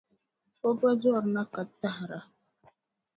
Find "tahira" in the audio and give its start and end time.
1.79-2.19